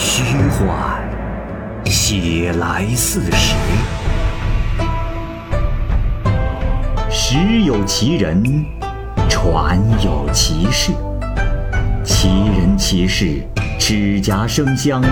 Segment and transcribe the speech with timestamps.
[0.00, 1.02] 虚幻，
[1.84, 3.56] 写来似实。
[7.10, 8.64] 实有其人，
[9.28, 10.92] 传有其事。
[12.04, 13.42] 其人其事，
[13.76, 15.02] 指甲生香，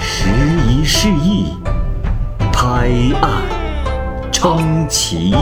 [0.00, 0.28] 时
[0.66, 1.54] 移世易，
[2.52, 3.42] 拍案
[4.32, 5.36] 称奇。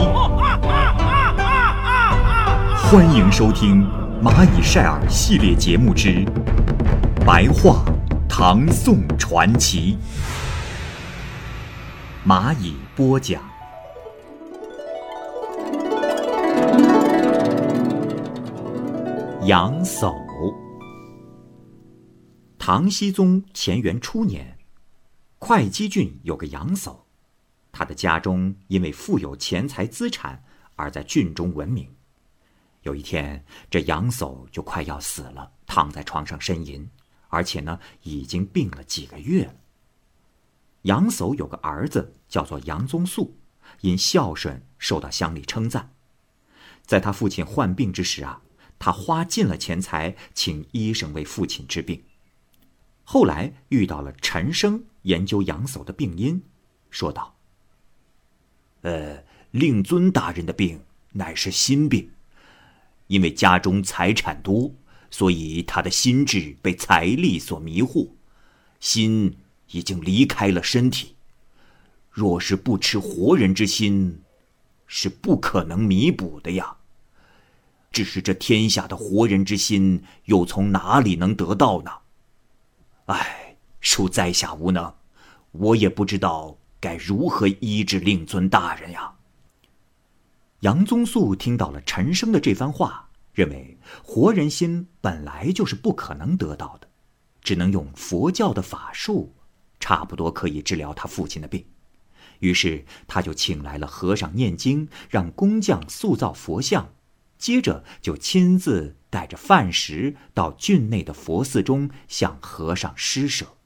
[2.83, 3.83] 欢迎收听
[4.23, 6.09] 《蚂蚁晒尔》系列节目之
[7.25, 7.83] 《白话
[8.43, 9.95] 唐宋传奇》，
[12.27, 13.39] 蚂蚁播讲。
[19.45, 20.11] 杨叟，
[22.57, 24.57] 唐僖宗乾元初年，
[25.37, 26.97] 会稽郡有个杨叟，
[27.71, 30.43] 他的家中因为富有钱财资产，
[30.75, 31.87] 而在郡中闻名。
[32.81, 36.89] 有一天，这杨叟就快要死了，躺在床上呻吟，
[37.31, 39.55] 而且呢，已经病了几个月了。
[40.83, 43.35] 杨叟有个儿子叫做杨宗素，
[43.81, 45.91] 因孝顺受到乡里称赞。
[46.85, 48.41] 在他父亲患病之时啊，
[48.77, 52.03] 他花尽了钱财，请医生为父亲治病。
[53.03, 56.41] 后来遇到了陈生，研究杨叟的病因，
[56.89, 57.35] 说道
[58.81, 62.11] ：“呃，令尊大人的病乃是心病。”
[63.07, 64.73] 因为家中财产多，
[65.11, 68.07] 所以他的心智被财力所迷惑，
[68.79, 69.37] 心
[69.69, 71.15] 已经离开了身体。
[72.09, 74.21] 若是不吃活人之心，
[74.87, 76.77] 是不可能弥补的呀。
[77.91, 81.91] 只是这天下的活人之心，又从哪里能得到呢？
[83.07, 84.93] 唉，恕在下无能，
[85.51, 89.13] 我也不知道该如何医治令尊大人呀。
[90.61, 96.89] 杨宗素听到了陈生的这番话，认为活人心本来就是不可能得到的，
[97.41, 99.35] 只能用佛教的法术，
[99.79, 101.65] 差不多可以治疗他父亲的病。
[102.39, 106.93] 于是他就请来了和尚念经，让工匠塑造佛像，
[107.37, 113.57] 接着就亲自带着饭食到郡内的佛寺中向和尚施舍。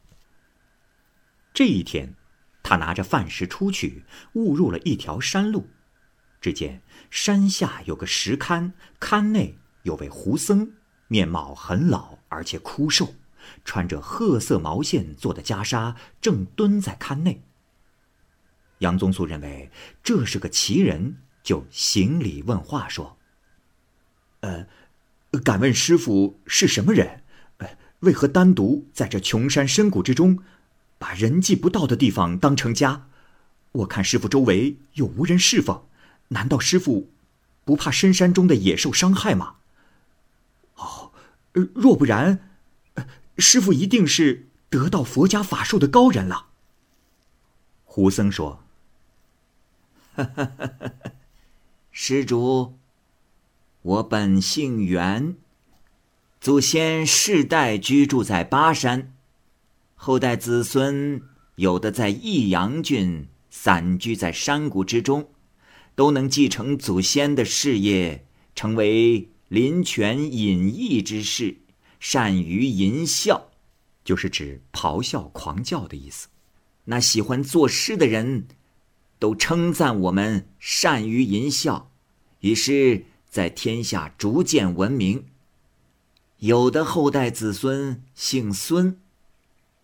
[1.54, 2.16] 这一天，
[2.64, 4.04] 他拿着饭食出去，
[4.34, 5.70] 误入了一条山路。
[6.42, 10.74] 只见山下有个石龛，龛内有位胡僧，
[11.08, 13.14] 面貌很老，而且枯瘦，
[13.64, 17.44] 穿着褐色毛线做的袈裟，正蹲在龛内。
[18.80, 19.70] 杨宗素认为
[20.04, 23.16] 这是个奇人，就行礼问话说
[24.42, 24.66] ：“呃，
[25.44, 27.22] 敢问师傅是什么人？
[28.00, 30.40] 为何单独在这穷山深谷之中，
[30.98, 33.08] 把人迹不到的地方当成家？
[33.72, 35.86] 我看师傅周围又无人侍奉。”
[36.30, 37.12] 难道师傅
[37.64, 39.58] 不怕深山中的野兽伤害吗？
[41.56, 42.40] 哦，若不然，
[43.38, 46.48] 师傅一定是得到佛家法术的高人了。
[47.84, 48.64] 胡僧说
[51.92, 52.78] ：“施主，
[53.82, 55.36] 我本姓袁，
[56.40, 59.14] 祖先世代居住在巴山，
[59.96, 61.22] 后代子孙
[61.56, 65.30] 有的在益阳郡散居在山谷之中。”
[65.96, 71.58] 都能继承祖先的事业，成为林泉隐逸之士，
[72.00, 73.52] 善于淫笑，
[74.04, 76.28] 就是指咆哮狂叫的意思。
[76.86, 78.48] 那喜欢作诗的人，
[79.20, 81.92] 都称赞我们善于淫笑，
[82.40, 85.26] 于是，在天下逐渐闻名。
[86.40, 89.00] 有的后代子孙姓孙，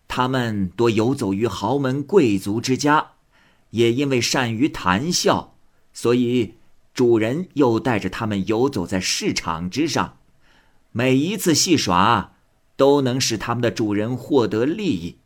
[0.06, 3.12] 他们多游走于豪门贵族之家，
[3.70, 5.56] 也因为善于谈笑。
[5.92, 6.54] 所以，
[6.94, 10.18] 主人又带着他们游走在市场之上，
[10.92, 12.34] 每一次戏耍，
[12.76, 15.16] 都能使他们的主人获得利益。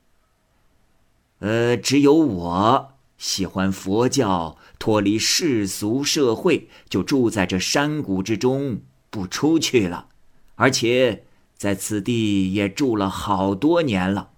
[1.41, 8.81] 呃，只有我喜欢佛教，脱离世俗社会，就住在这山谷之中，
[9.11, 10.07] 不出去了，
[10.55, 11.25] 而且
[11.57, 14.31] 在此地也住了好多年了。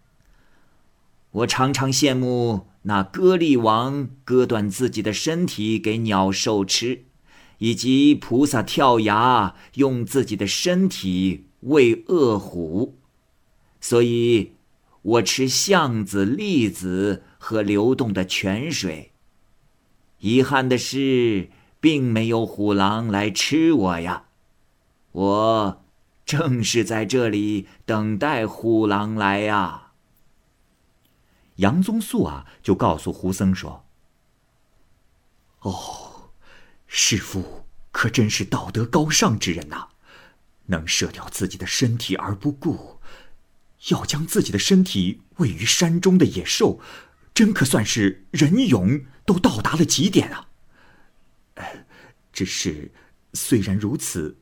[1.31, 2.69] 我常常羡慕。
[2.83, 7.05] 那歌利王割断自己的身体给鸟兽吃，
[7.59, 12.99] 以及菩萨跳崖用自己的身体喂恶虎，
[13.81, 14.55] 所以，
[15.03, 19.13] 我吃橡子、栗子和流动的泉水。
[20.21, 21.51] 遗憾的是，
[21.81, 24.25] 并没有虎狼来吃我呀。
[25.13, 25.85] 我
[26.25, 29.93] 正是在这里等待虎狼来呀。
[31.57, 33.85] 杨宗素啊，就告诉胡僧说
[35.63, 36.08] ：“哦，
[36.88, 39.88] 师傅可真是道德高尚之人呐，
[40.67, 42.99] 能舍掉自己的身体而不顾，
[43.90, 46.81] 要将自己的身体喂于山中的野兽，
[47.35, 50.49] 真可算是仁勇都到达了极点啊！
[52.32, 52.90] 只是，
[53.35, 54.38] 虽然如此，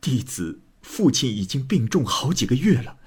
[0.00, 2.98] 弟子父亲已经病重好几个月了，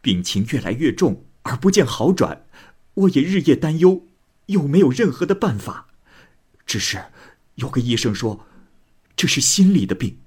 [0.00, 2.46] 病情越来越重，而不见好转，
[2.94, 4.06] 我也日夜担忧，
[4.46, 5.88] 又没有任何的办法。
[6.66, 7.04] 只是，
[7.56, 8.46] 有个医生说，
[9.16, 10.18] 这是心里的病，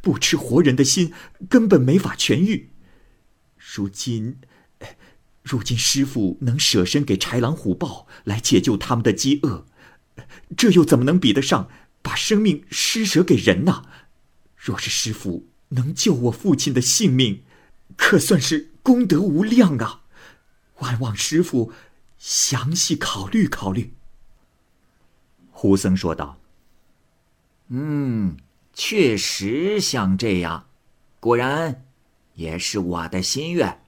[0.00, 1.12] 不吃活人的心，
[1.48, 2.70] 根本没法痊愈。
[3.56, 4.38] 如今，
[5.42, 9.66] 如今师傅能舍身给豺狼虎豹来解救他们的饥饿，
[10.56, 11.68] 这又怎么能比得上
[12.02, 13.84] 把生命施舍给人呢？
[14.56, 17.42] 若是师傅能救我父亲的性命，
[17.96, 20.02] 可算是功德无量啊！
[20.78, 21.72] 万望师傅
[22.18, 23.94] 详细考虑考虑。
[25.50, 26.38] 胡僧说道
[27.68, 28.36] ：“嗯，
[28.72, 30.66] 确实像这样，
[31.20, 31.82] 果然。”
[32.34, 33.78] 也是我的心愿，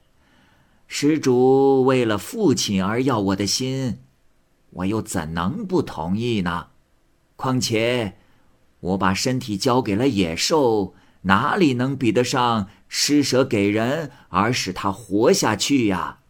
[0.86, 3.98] 施主为了父亲而要我的心，
[4.70, 6.68] 我又怎能不同意呢？
[7.34, 8.14] 况且，
[8.78, 16.20] 我把身体交给了野兽，哪里能比得上施舍给人而使他活下去呀？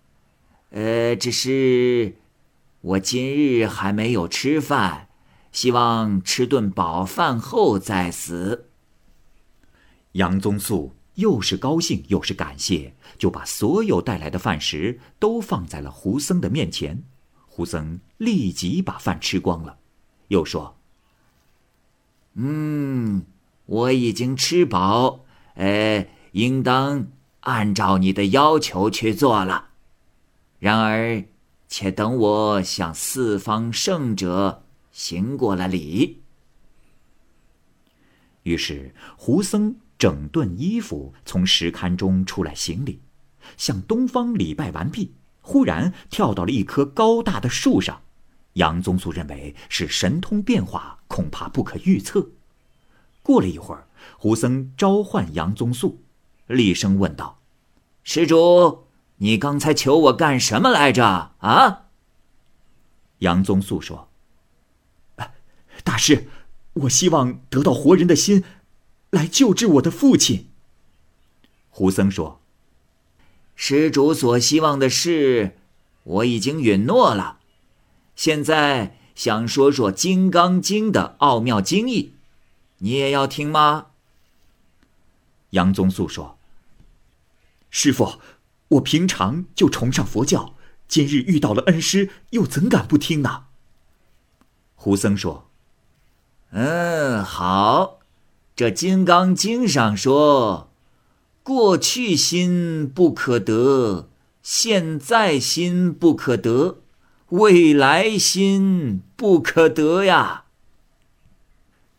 [0.70, 2.16] 呃，只是
[2.80, 5.05] 我今日还没有吃饭，
[5.56, 8.66] 希望吃顿饱饭后再死。
[10.12, 10.92] 杨宗素。
[11.14, 17.04] 又是高兴又是感谢，就把所有带来的饭食都放在了胡僧的面前。
[17.46, 19.78] 胡僧立即把饭吃光了，
[20.28, 20.76] 又说
[22.36, 23.24] ：“嗯，
[23.64, 25.24] 我已经吃饱，
[25.54, 27.06] 呃，应当
[27.40, 29.68] 按照你的要求去做了。
[30.58, 31.24] 然而，
[31.66, 34.65] 且等我向四方圣者
[34.96, 36.22] 行过了礼。”
[38.44, 39.76] 于是胡僧。
[39.98, 43.00] 整顿衣服，从石龛中出来行礼，
[43.56, 48.02] 向东方礼拜完毕，忽然跳到了一棵高大的树上。
[48.52, 52.28] 杨宗素认为是神通变化，恐怕不可预测。
[53.22, 53.88] 过了一会儿，
[54.18, 56.02] 胡僧召唤杨宗素，
[56.46, 57.40] 厉声问道
[58.04, 61.32] ：“施主，你刚才求我干什么来着？
[61.38, 61.86] 啊？”
[63.20, 64.10] 杨宗素说
[65.86, 66.26] ：“大师，
[66.72, 68.42] 我希望得到活人的心。”
[69.10, 70.48] 来救治我的父亲。
[71.70, 72.40] 胡僧说
[73.54, 75.56] ：“施主所希望的事，
[76.02, 77.38] 我已经允诺了。
[78.16, 82.14] 现在想说说《金刚经》的奥妙经义，
[82.78, 83.86] 你也要听吗？”
[85.50, 86.36] 杨宗素说
[87.70, 88.20] ：“师傅，
[88.68, 90.56] 我平常就崇尚佛教，
[90.88, 93.44] 今日遇到了恩师，又怎敢不听呢？”
[94.74, 95.45] 胡僧说
[96.56, 97.98] ：“嗯，好。”
[98.56, 100.70] 这《金刚经》上说
[101.44, 104.08] ：“过去心不可得，
[104.42, 106.78] 现在心不可得，
[107.28, 110.44] 未来心不可得呀。”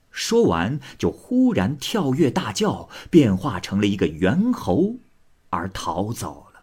[0.09, 4.95] 说完，就忽然跳跃大叫，变化成了一个猿猴，
[5.51, 6.61] 而逃走了。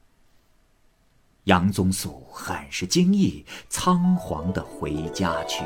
[1.44, 5.62] 杨宗素很是惊异，仓皇的回家去。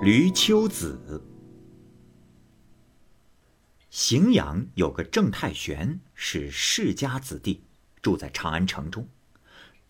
[0.00, 1.22] 闾丘子，
[3.90, 7.64] 荥阳有个郑太玄，是世家子弟，
[8.00, 9.06] 住在长安城中。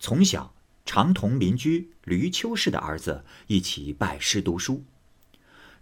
[0.00, 4.84] 从小常同邻居闾丘氏的儿子一起拜师读书。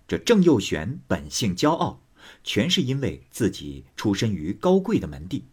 [0.09, 2.03] 这郑佑玄本性骄傲，
[2.45, 5.45] 全是因为自己出身于高贵的门第，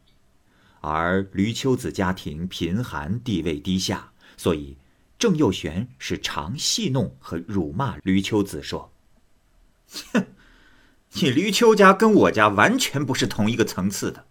[0.81, 4.77] 而闾丘子家庭贫寒，地位低下，所以。
[5.19, 8.91] 郑佑玄是常戏弄和辱骂闾丘子，说
[10.11, 10.27] ：“哼，
[11.13, 14.25] 你闾丘家跟我家完全不是同一个层次的。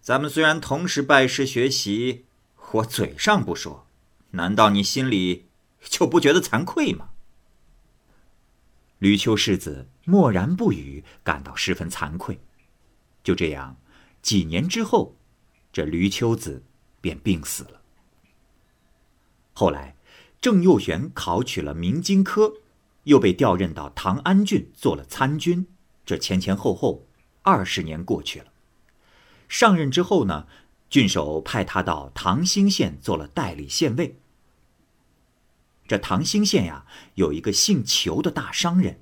[0.00, 2.24] 咱们虽然同时拜师学习，
[2.70, 3.86] 我嘴上不说，
[4.30, 5.48] 难道你心里
[5.82, 7.10] 就不觉得惭愧吗？”
[9.00, 12.40] 闾丘世子默然不语，感到十分惭愧。
[13.22, 13.76] 就这样，
[14.22, 15.14] 几年之后，
[15.70, 16.64] 这闾丘子
[17.02, 17.81] 便病死了。
[19.52, 19.96] 后来，
[20.40, 22.54] 郑佑玄考取了明经科，
[23.04, 25.66] 又被调任到唐安郡做了参军。
[26.04, 27.06] 这前前后后
[27.42, 28.46] 二十年过去了。
[29.48, 30.46] 上任之后呢，
[30.88, 34.18] 郡守派他到唐兴县做了代理县尉。
[35.86, 39.00] 这唐兴县呀，有一个姓裘的大商人，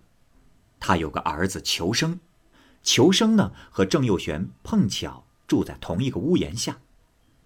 [0.81, 2.19] 他有个儿子裘生。
[2.83, 6.81] 裘生呢，和郑佑玄碰巧住在同一个屋檐下。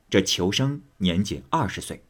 [0.08, 2.02] 这裘生年仅二十岁。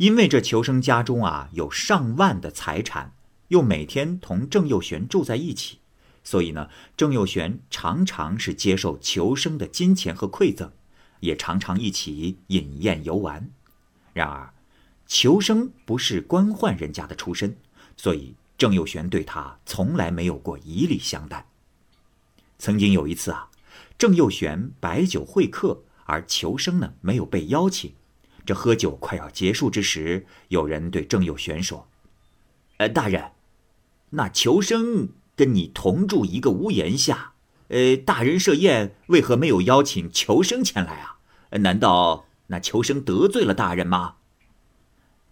[0.00, 3.12] 因为这求生家中啊有上万的财产，
[3.48, 5.80] 又每天同郑佑玄住在一起，
[6.24, 10.72] 所以呢，郑佑玄常常是接受求生的金钱和馈赠，
[11.20, 13.50] 也常常一起饮宴游玩。
[14.14, 14.54] 然而，
[15.06, 17.58] 求生不是官宦人家的出身，
[17.94, 21.44] 所以郑佑玄对他从来没有过以礼相待。
[22.58, 23.50] 曾经有一次啊，
[23.98, 27.92] 郑佑玄摆酒会客，而求生呢没有被邀请。
[28.50, 31.86] 这喝酒快要结束之时，有人对郑佑玄说
[32.78, 33.30] ：“呃，大人，
[34.10, 37.34] 那求生跟你同住一个屋檐下，
[37.68, 41.18] 呃，大人设宴为何没有邀请求生前来啊？
[41.60, 44.16] 难道那求生得罪了大人吗？”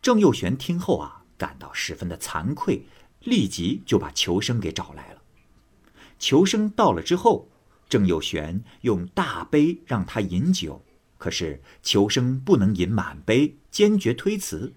[0.01, 2.87] 郑佑玄听后啊，感到十分的惭愧，
[3.25, 5.23] 立即就把求生给找来了。
[6.21, 7.49] 求生到了之后，
[7.89, 10.85] 郑佑玄用大杯让他饮酒，
[11.19, 14.73] 可是求生不能饮满杯，坚决推辞。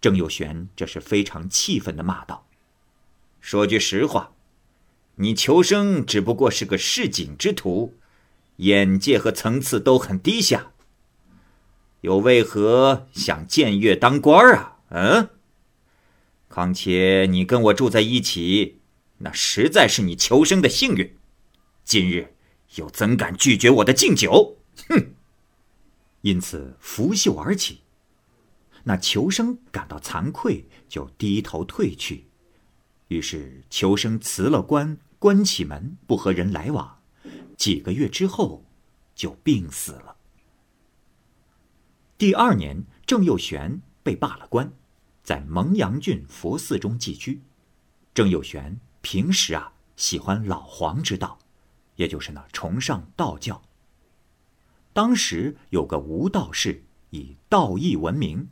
[0.00, 2.46] 郑有玄这是非常气愤的骂道
[3.40, 4.32] ：“说句实话，
[5.14, 7.94] 你求生只不过是个市井之徒，
[8.56, 10.72] 眼界和层次都很低下，
[12.02, 14.76] 又为何想僭越当官啊？
[14.90, 15.30] 嗯？
[16.48, 18.80] 况且你跟我住在一起。”
[19.18, 21.16] 那实在是你求生的幸运，
[21.84, 22.34] 今日
[22.74, 24.58] 又怎敢拒绝我的敬酒？
[24.90, 25.14] 哼！
[26.26, 27.82] 因此拂袖而起。
[28.82, 32.26] 那求生感到惭愧，就低头退去。
[33.06, 37.00] 于是求生辞了官，关起门，不和人来往。
[37.56, 38.64] 几个月之后，
[39.14, 40.16] 就病死了。
[42.18, 44.72] 第二年，郑佑玄被罢了官，
[45.22, 47.40] 在蒙阳郡佛寺中寄居。
[48.12, 48.76] 郑佑玄。
[49.00, 51.38] 平时啊，喜欢老黄之道，
[51.94, 53.62] 也就是呢，崇尚道教。
[54.96, 58.48] 当时有个吴道士以道义闻名，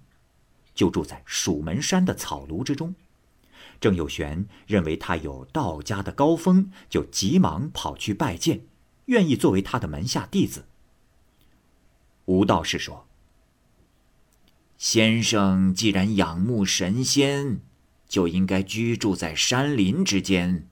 [0.75, 2.95] 就住在蜀门山的草庐之中。
[3.81, 8.67] 郑有玄认为他有道家的高峰，就急忙跑去拜见，
[9.07, 10.67] 愿意作为他的门下弟子。
[12.27, 13.07] 吴道士说
[14.77, 17.63] ：“先生既然仰慕神仙。”
[18.07, 20.69] 就应该居住在山林之间，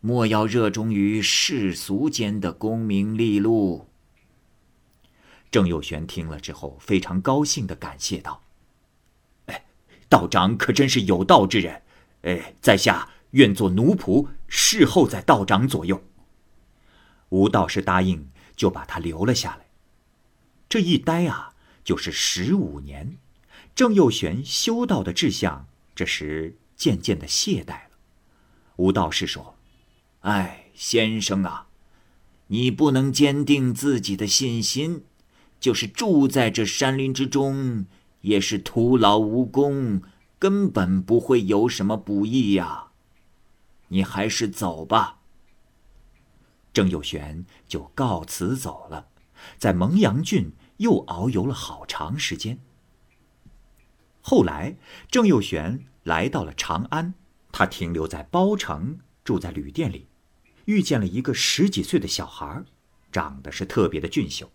[0.00, 3.86] 莫要热衷于世俗间的功名利禄。
[5.52, 8.42] 郑有玄听了之后，非常高兴的感谢道
[9.46, 9.64] ：“哎，
[10.08, 11.82] 道长可真是有道之人！
[12.22, 16.02] 哎，在下愿做奴仆，侍候在道长左右。”
[17.30, 19.66] 吴道士答应，就把他留了下来。
[20.68, 21.54] 这一待啊，
[21.84, 23.18] 就是十五年。
[23.76, 26.56] 郑有玄修道的志向，这时。
[26.74, 27.90] 渐渐的懈怠了。
[28.74, 29.54] 吴道士说
[30.22, 31.68] ：“哎，先生啊，
[32.48, 35.04] 你不能坚定自己的信心，
[35.62, 37.86] 就是住在这山林之中，
[38.22, 40.02] 也是徒劳无功，
[40.36, 42.88] 根本不会有什么不益呀。
[43.86, 45.20] 你还是走吧。”
[46.74, 49.06] 郑有玄就告辞走了，
[49.56, 52.58] 在蒙阳郡又遨游了好长时间。
[54.20, 54.76] 后来，
[55.08, 55.86] 郑有玄。
[56.02, 57.14] 来到了长安，
[57.52, 60.08] 他停留在包城，住在旅店里，
[60.64, 62.64] 遇见了一个十几岁的小孩，
[63.12, 64.50] 长得是特别的俊秀。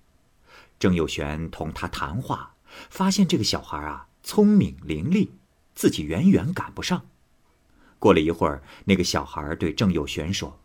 [0.80, 2.56] 郑有玄同他谈话，
[2.90, 5.30] 发现这个小孩啊聪明伶俐，
[5.74, 7.06] 自己远远赶不上。
[8.00, 10.60] 过了一会儿，那个小孩对郑有玄说：“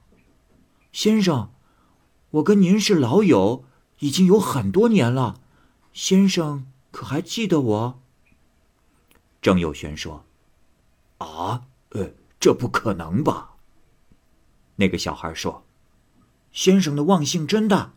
[0.93, 1.51] 先生，
[2.31, 3.65] 我跟您是老友，
[4.01, 5.41] 已经有很多年了，
[5.93, 8.03] 先生可还记得我？”
[9.41, 10.25] 郑有玄说。
[11.19, 13.53] 啊，呃，这不可能吧？
[14.75, 15.65] 那个小孩说
[16.53, 17.95] ：“先生的忘性真大，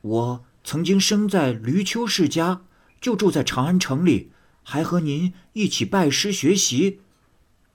[0.00, 2.62] 我曾经生在闾丘世家，
[3.00, 4.32] 就住在长安城里，
[4.64, 6.98] 还和您一起拜师学习。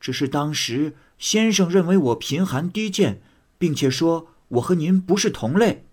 [0.02, 3.22] 只是当时先生认为我贫寒低贱，
[3.58, 5.86] 并且说我和您不是同类。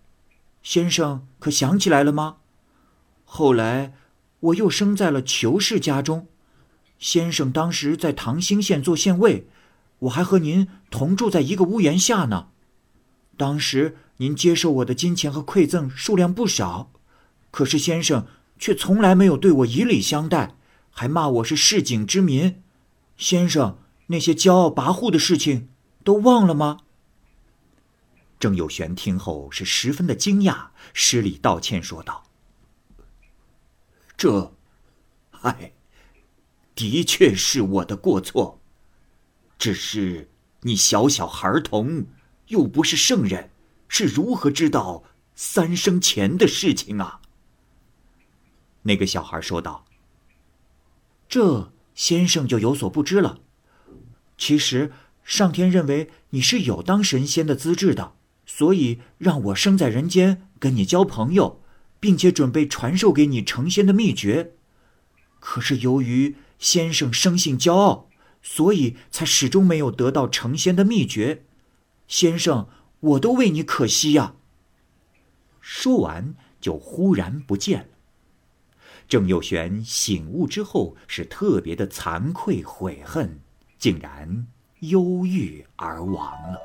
[0.61, 2.39] 先生可想起来了吗？
[3.25, 3.95] 后来
[4.41, 6.27] 我又生在了裘氏家中。”
[6.99, 9.47] 先生当时在唐兴县做县尉，
[10.01, 12.49] 我还和您同住在一个屋檐下呢。
[13.37, 16.93] 当时您接受我的金钱和馈赠数量不少，
[17.51, 18.27] 可是先生
[18.59, 20.57] 却从来没有对我以礼相待，
[20.91, 22.63] 还骂我是市井之民。
[23.17, 25.69] 先生那些骄傲跋扈的事情
[26.05, 26.79] 都忘了吗？
[28.39, 32.25] 郑有玄听后是十分的惊讶，施礼道歉说道
[34.17, 34.53] ：“这，
[35.43, 35.73] 唉。”
[36.75, 38.61] 的确是我的过错，
[39.59, 42.07] 只是你小小孩童，
[42.47, 43.51] 又不是圣人，
[43.89, 45.05] 是如何知道
[45.35, 47.21] 三生前的事情啊？
[48.83, 49.85] 那个小孩说道
[51.29, 53.39] ：“这先生就有所不知了。
[54.37, 54.93] 其实
[55.25, 58.15] 上天认为你是有当神仙的资质的，
[58.47, 61.61] 所以让我生在人间跟你交朋友，
[61.99, 64.53] 并且准备传授给你成仙的秘诀。
[65.41, 68.09] 可是由于先生生性骄傲，
[68.43, 71.45] 所以才始终没有得到成仙的秘诀。
[72.07, 72.69] 先生，
[73.01, 74.35] 我都为你可惜呀。
[75.61, 77.89] 说完，就忽然不见了。
[79.09, 83.41] 郑佑玄醒悟之后，是特别的惭愧悔恨，
[83.79, 84.47] 竟然
[84.81, 86.59] 忧郁而亡了。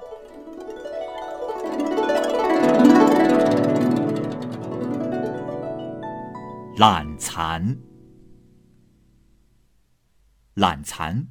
[6.78, 7.78] 懒蚕。
[10.56, 11.28] 懒蚕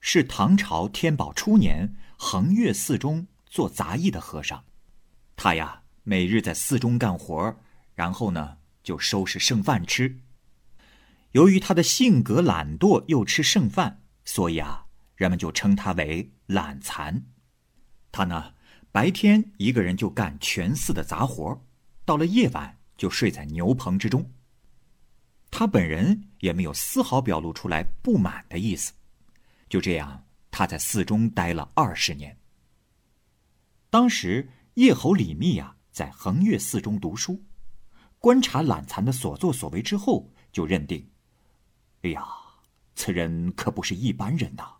[0.00, 3.26] 是唐朝天宝初年衡岳寺中
[3.58, 4.62] 做杂役的和尚，
[5.34, 7.56] 他呀每日在寺中干活，
[7.92, 10.20] 然后呢就收拾剩饭吃。
[11.32, 14.86] 由于他的性格懒惰又吃剩饭，所以啊
[15.16, 17.20] 人们就称他为懒蚕。
[18.12, 18.54] 他呢
[18.92, 21.60] 白天一个人就干全寺的杂活，
[22.04, 24.24] 到了夜晚就睡在牛棚之中。
[25.50, 28.92] 他本人也没有丝毫表露出来不满的意思，
[29.68, 32.37] 就这样，他在寺中待了二十年。
[33.90, 37.42] 当时叶侯李密呀，在衡岳寺中读书，
[38.18, 41.08] 观察懒蚕的所作所为之后，就认定：
[42.02, 42.22] 哎呀，
[42.94, 44.76] 此人可不是一般人呐！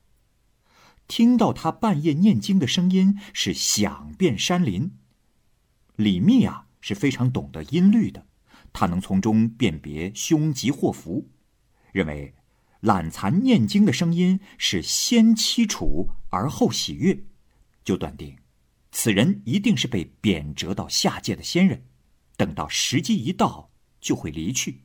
[1.06, 4.92] 听到他半夜念经的声音是响遍山林。
[5.96, 8.26] 李密啊，是非常懂得音律的。
[8.74, 11.30] 他能从中辨别凶吉祸福，
[11.92, 12.34] 认为
[12.80, 17.24] 懒蚕念经的声音是先凄楚而后喜悦，
[17.82, 18.36] 就断定
[18.90, 21.84] 此人一定是被贬谪到下界的仙人，
[22.36, 24.84] 等到时机一到就会离去。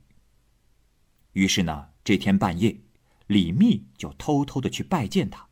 [1.31, 2.81] 于是呢，这天半夜，
[3.27, 5.47] 李密就偷偷的去拜见他，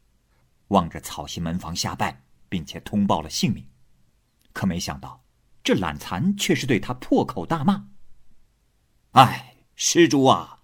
[0.68, 3.66] 望着草席门房下拜，并且通报了姓名。
[4.54, 5.24] 可没想到，
[5.64, 7.88] 这懒蚕却是对他破口大骂。
[9.12, 10.60] 哎，施主啊，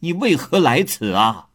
[0.00, 1.50] 你为何来此啊？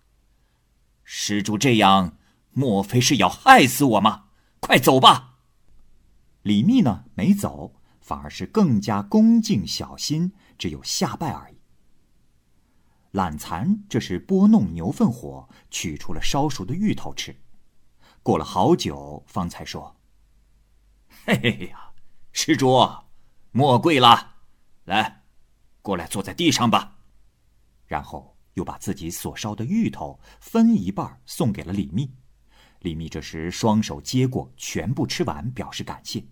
[1.03, 2.17] 施主这样，
[2.51, 4.29] 莫非是要害死我吗？
[4.59, 5.28] 快走吧！
[6.43, 11.59] 李密呢，没走，反而是更加恭敬小心，只有下拜而已。
[13.11, 17.35] 懒蚕这是拨弄牛粪火，取出了烧熟的芋头吃，
[18.21, 19.95] 过了好久，方才说
[21.25, 21.91] ：“嘿嘿呀，
[22.31, 22.77] 施主，
[23.51, 24.35] 莫跪了，
[24.85, 25.23] 来。”
[25.81, 26.97] 过来，坐在地上吧。
[27.87, 32.13] 然后又把自己所烧的芋头分一半送给了李密。
[32.79, 36.23] 李密这时双手接过，全部吃完，表示感谢。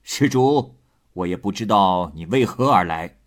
[0.03, 0.77] 施主，
[1.12, 3.19] 我也不知道你为何而来，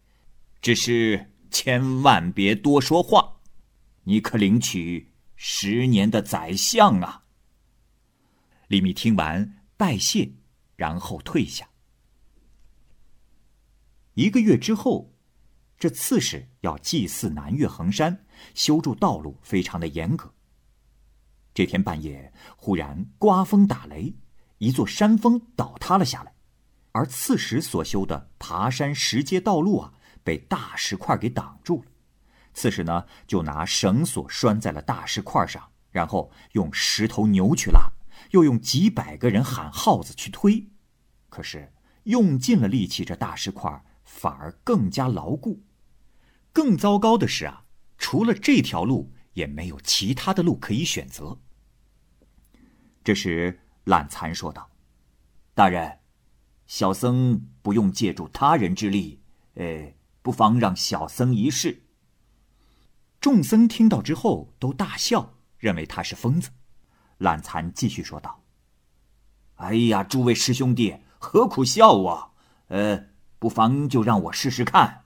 [0.62, 3.38] 只是千万别多说话。
[4.04, 7.26] 你可领取十年的宰相啊！”
[8.68, 10.34] 李密听完，拜谢。
[10.76, 11.70] 然后退下。
[14.14, 15.14] 一个月之后，
[15.78, 20.34] 这刺史要祭祀南岳衡山，修筑道路，非常的严格。
[21.54, 24.16] 这天半夜，忽然刮风打雷，
[24.58, 26.34] 一座山峰倒塌了下来，
[26.92, 29.94] 而刺史所修的爬山石阶道路啊，
[30.24, 31.92] 被大石块给挡住了。
[32.54, 37.92] 刺史呢，就拿绳索拴在了大石块上，然后用十头牛去拉。
[38.32, 40.68] 又用几百个人喊号子去推，
[41.30, 41.72] 可是
[42.04, 45.64] 用尽了力气，这大石块反而更加牢固。
[46.60, 47.64] 更糟糕的是啊，
[47.98, 51.40] 除了这条路，也没有其他的路可以选择。
[53.02, 54.70] 这时，懒蚕说道
[55.56, 56.00] ：“大人，
[56.68, 59.22] 小僧不用借助他人之力，
[59.54, 61.84] 呃，不妨让小僧一试。”
[63.22, 66.50] 众僧听到之后都大笑，认为他是疯子。
[67.20, 68.44] 懒蚕继续说道
[69.56, 72.36] ：“哎呀，诸位师兄弟，何苦笑我？
[72.68, 73.06] 呃，
[73.40, 75.06] 不妨就让我试试看。”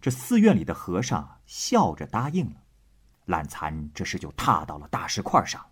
[0.00, 2.62] 这寺院里的和尚笑着答应了。
[3.26, 5.64] 懒蚕这时就踏到了大石块上，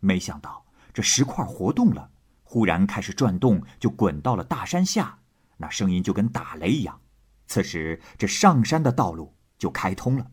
[0.00, 2.10] 没想到这石块活动了，
[2.42, 5.18] 忽然开始转动，就滚到了大山下，
[5.58, 7.00] 那声音就跟打雷一样。
[7.46, 10.32] 此时，这上山的道路就开通了。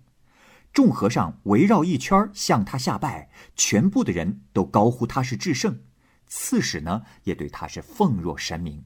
[0.71, 5.83] 众和尚围绕一圈向他下拜，全部的人都高呼他是至圣，
[6.25, 8.83] 刺史呢也对他是奉若神明。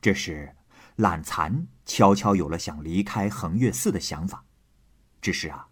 [0.00, 0.56] 这时，
[0.98, 4.44] 懒蚕悄悄有了想离开恒岳寺的想法，
[5.20, 5.68] 只是啊，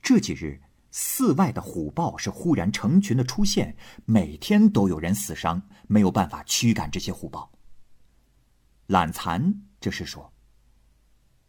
[0.00, 0.58] 这几日
[0.90, 7.52] 寺外的虎豹是忽然成群的出现，每天都有人死伤，没有办法驱赶这些虎豹。
[8.86, 10.32] 懒蚕这是说：“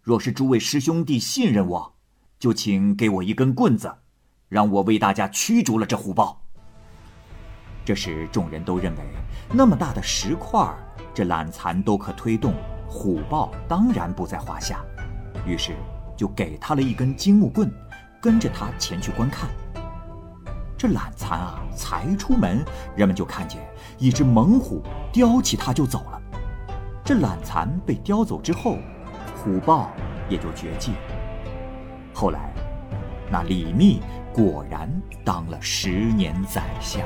[0.04, 1.96] 若是诸位师兄弟信任我。”
[2.38, 4.00] 就请给我一根棍子，
[4.50, 6.46] 让我为大家驱逐了这虎豹。
[7.86, 9.04] 这时，众人都认为
[9.54, 10.70] 那么大的石块，
[11.14, 12.54] 这懒蚕都可推动，
[12.96, 14.80] 虎豹当然不在话下。
[15.46, 15.76] 于是，
[16.16, 17.70] 就给他了一根金木棍，
[18.22, 19.50] 跟着他前去观看。
[20.78, 22.64] 这懒蚕啊，才出门，
[22.96, 23.62] 人们就看见
[23.98, 24.82] 一只猛虎
[25.12, 26.22] 叼起它就走了。
[27.04, 28.78] 这懒蚕被叼走之后，
[29.44, 29.92] 虎豹
[30.30, 30.94] 也就绝迹。
[32.14, 32.54] 后来，
[33.30, 34.00] 那李密
[34.34, 34.90] 果然
[35.26, 37.06] 当了十年宰相。